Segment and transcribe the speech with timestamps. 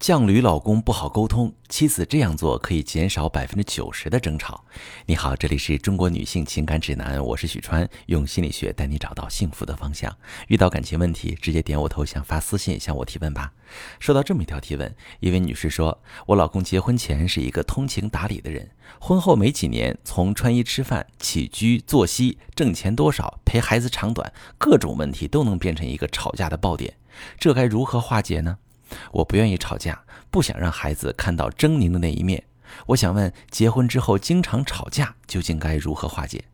[0.00, 4.64] 犟驴老公不好沟通，妻子这样做可以减少百分之九十的争吵。
[5.06, 10.16] 你好，这里是中国女性情感指南，我是许川，用心理学带你找到幸福的方向。
[10.46, 13.52] 遇到感情问题，直接点我头像发私信向我提问吧。
[13.98, 18.70] 收到这么一条提问，一位女士说：“我老公结婚前是一个通情达理的人，
[19.00, 26.94] 婚后没几年，从穿衣吃饭、起居作息、挣钱多少、陪孩子长短，各种问题都能变成一个吵架的爆点，
[27.36, 28.58] 这该如何化解呢？”
[29.12, 32.42] 我不愿意吵架，不想让孩子看到狰狞的那一面。
[32.86, 36.44] 我想问，结婚之后经常吵架，究竟该如何化解？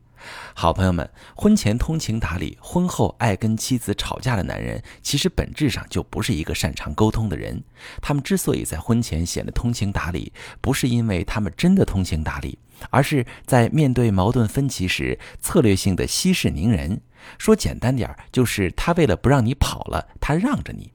[0.54, 7.62] 好朋友们，婚前通情达理，婚后爱跟妻子吵架的男人，其实本质上就不是一个擅长沟通的人。
[8.00, 12.58] 他们之所以在婚前显得通情达理，不是因为他们真的通情达理，
[12.88, 17.02] 而是在面对矛盾分歧时，策略性的息事宁人。
[17.36, 20.93] 说简单点儿，就是他为了不让你跑了，他让着你。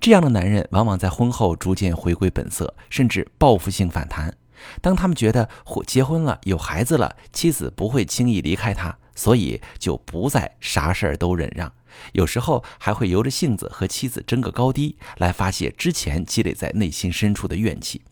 [0.00, 4.36] 这样的男人往往在婚后逐渐回归本色，甚至报复性反弹。
[4.82, 5.48] 当他们觉得
[5.86, 11.72] 结婚了、有孩子了，妻子不会轻易离开他，所以就不再啥事儿都忍让。
[12.12, 18.02] 有时候还会由着性子和妻子争个高低，来发泄之前积累在内心深处的怨气。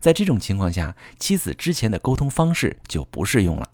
[0.00, 3.68] 在这种情况下，妻子之前的沟通方式就不适用了。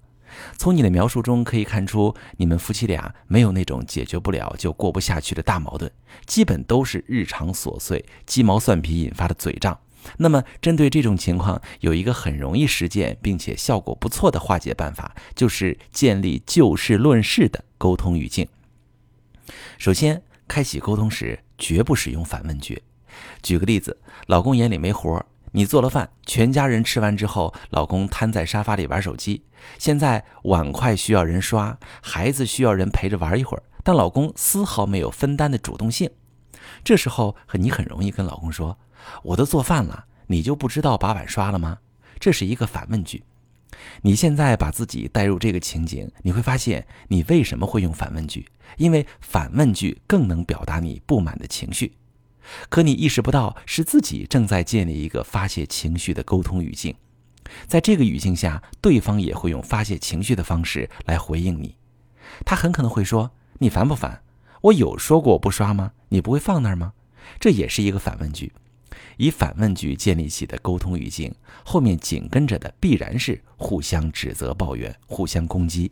[0.56, 5.90] 从你的描述中可以看出，你们夫妻俩没有那种解决不了就过不下去的大矛盾，
[6.26, 9.78] 基本都是日常琐碎、鸡毛蒜皮引发的嘴仗。
[10.18, 18.46] 那么，针对这种情况，有一个很容易实践并且效果不错的化解办法，就是建立就事论事的沟通语境。
[19.78, 22.82] 首先，开启沟通时绝不使用反问句。
[23.42, 25.24] 举个例子，老公眼里没活儿。
[25.56, 29.44] 你做了饭，全家人吃完之后，老公瘫在沙发里玩手机。
[29.78, 36.10] 现在碗筷需要人刷，孩子需要人陪着玩一会儿，但老公丝毫没有分担的主动性。
[36.82, 38.76] 这时候，你很容易跟老公说
[39.22, 41.78] ：“我都做饭了，你就不知道把碗刷了吗？”
[42.18, 43.22] 这是一个反问句。
[44.02, 48.44] 你现在把自己带入这个情景，你会发现你为什么会用反问句，
[48.76, 51.92] 因为反问句更能表达你不满的情绪。
[52.68, 56.94] 可你意识不到，是自己正在建立一个发泄情绪的沟通语境，
[57.66, 61.76] 在这个语境下，对方也会用发泄情绪的方式来回应你。
[62.44, 64.22] 他很可能会说：“你烦不烦？
[64.62, 65.92] 我有说过我不刷吗？
[66.08, 66.92] 你不会放那儿吗？”
[67.40, 68.52] 这也是一个反问句。
[69.16, 71.34] 以反问句建立起的沟通语境，
[71.64, 75.90] 后面紧跟着的必然是互相指责、抱怨、互相攻击，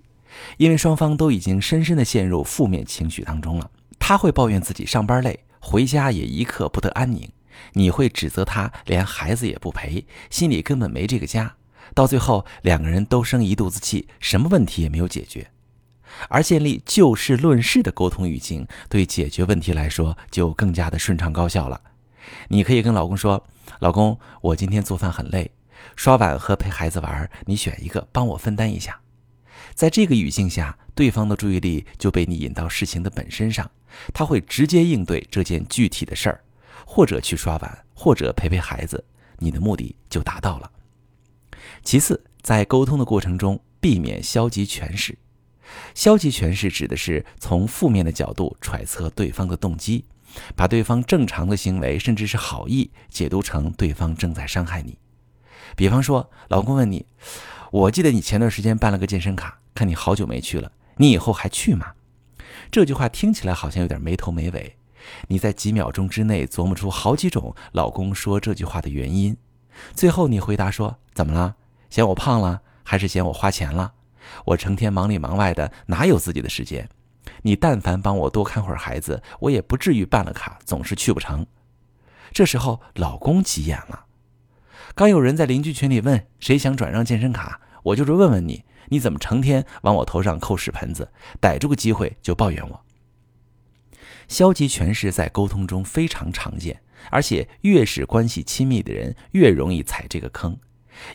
[0.56, 3.70] 因为双方都已经深深的陷入负面情绪当中了。
[3.98, 5.38] 他会抱怨自己上班累。
[5.64, 7.30] 回家也一刻不得安宁，
[7.74, 11.54] 你会指责他连孩子也不陪，心里根本没这个家。
[11.94, 15.50] 到最后，两个人都生一肚子气，什么问题也没有解决。
[16.28, 21.80] 而建立就事论事的沟通语境，对解决问题来说就更加的顺畅高效了。
[22.48, 23.46] 你可以跟老公说
[23.80, 25.52] ：“老公，我今天做饭很累，
[25.94, 29.00] 刷碗和陪孩子玩，你选一个，帮我分担一下。”
[29.74, 33.70] 在这个语境下，对方的注意力就被你引到事情的本身上。
[34.12, 36.40] 他会直接应对这件具体的事儿，
[36.86, 39.04] 或者去刷碗，或者陪陪孩子，
[39.38, 40.70] 你的目的就达到了。
[41.82, 45.16] 其次，在沟通的过程中，避免消极诠释。
[45.94, 50.04] 消极诠释指的是从负面的角度揣测对方的动机，
[50.54, 54.98] 把对方正常的行为甚至是好意解读成对方正在伤害你。
[55.74, 57.06] 比方说，老公问你
[57.72, 61.94] ：“我记得你前段时间办了个健身卡，看你好久没去了，你以后还去吗？”
[62.70, 64.76] 这句话听起来好像有点没头没尾，
[65.28, 69.36] 你在几秒钟之内琢磨出好几种老公说这句话的原因，
[69.94, 71.56] 最后你回答说：“怎么了？
[71.90, 73.92] 嫌我胖了，还是嫌我花钱了？
[74.46, 76.88] 我成天忙里忙外的，哪有自己的时间？
[77.42, 81.46] 你但凡帮我多看会儿孩子，我也不至于办了卡总是去不成。”
[82.32, 84.06] 这时候老公急眼了，
[84.94, 88.64] 刚有人在邻居群里问谁想转让健身卡，我就是问问你。
[88.92, 91.10] 你怎么成天往我头上扣屎盆子？
[91.40, 92.84] 逮住个机会就抱怨我。
[94.28, 100.58] 消极诠释在沟通中非常常见，而且越是关系亲密的人越容易踩这个坑，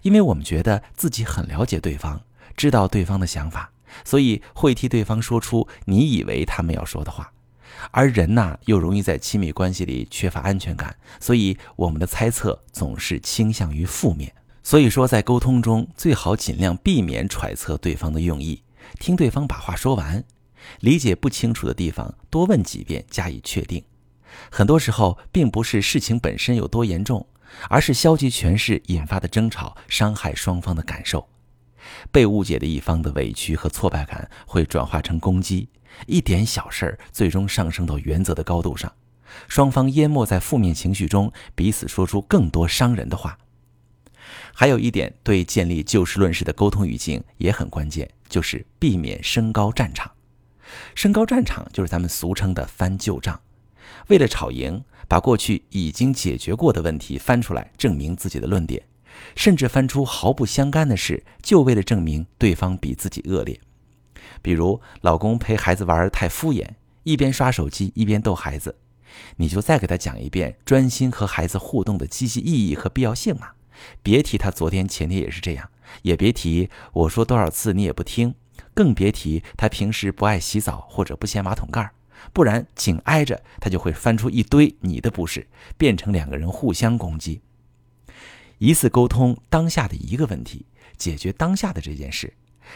[0.02, 2.24] 因为我们觉得自己很了解对方，
[2.56, 3.72] 知道对方的想法，
[4.04, 7.32] 所以会替对方说出你以为他们要说的话。
[7.92, 14.34] 而人呐，又容易在亲密关系里缺乏安全感，所以我们的猜测总是倾向于负面。
[14.68, 18.62] 所以说，在沟通中最好尽量避免揣测对方的用意，
[19.00, 20.22] 听对方把话说完，
[20.82, 23.82] 理解不清楚的地方多问几遍加以确定。
[24.52, 27.26] 很多时候，并不是事情本身有多严重，
[27.70, 31.26] 而是消极诠释引发的争吵伤害双方的感受。
[32.12, 35.70] 被误解的一方的委屈和挫败感会转化成攻击，
[36.08, 38.92] 一点小事儿最终上升到原则的高度上。
[39.48, 43.38] 双方淹没在负面情绪中，彼此说出更多伤人的话。
[44.60, 50.12] 还有一点，对建立就事论事的沟通语境也很关键，就是避免升高战场。
[50.96, 53.40] 升高战场就是咱们俗称的翻旧账，
[54.08, 58.82] 为了吵赢，把过去已经解决过的问题翻出来证明自己的论点，
[59.36, 63.62] 甚至翻出毫不相干的事，就为了证明对方比自己恶劣。
[64.42, 66.68] 比如，老公陪孩子玩太敷衍，
[67.04, 68.76] 一边刷手机一边逗孩子，
[69.36, 73.50] 你就再给他讲一遍专心和孩子互动的积极意义和必要性嘛。
[74.02, 75.70] 别提他昨天前天也是这样，
[76.02, 78.36] 也别提我说多少次你也不听，
[78.74, 81.92] 更别提他平时不爱洗澡或者不掀马桶盖
[82.34, 85.48] 不然紧挨着他就会翻出一堆你的不是，
[85.78, 87.42] 变成两个人互相攻击。
[88.58, 90.66] 一次沟通当下的一个问题，
[90.98, 92.34] 解决当下的这件事，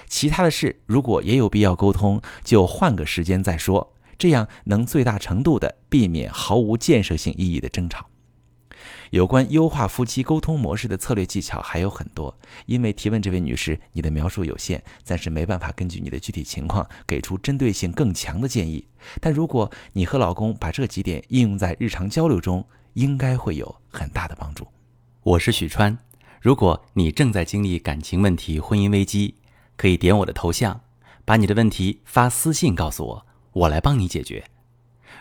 [0.07, 8.10] 其他的事如果也有必要沟通，就换个时间再说，这样能最大程度的避免毫无建设性意义的争吵。
[9.11, 12.33] 有关优化夫妻沟通模式的策略技巧还有很多，
[12.65, 18.87] 因为提问这位女士，你的描述有限，暂时没办法根据你的具体情况给出针对性更强的建议。
[19.19, 24.65] 但如果你和老公把这几点应用在日常交流中，应该会有很大的帮助。
[25.23, 25.97] 我是许川，
[26.39, 29.35] 如果你正在经历感情问题、婚姻危机，
[29.75, 30.79] 可以点我的头像，
[31.25, 34.45] 把你的问题发私信告诉我，我来帮你解决。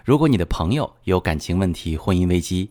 [0.05, 2.71] 如果你的朋友有感情问题、婚姻危机，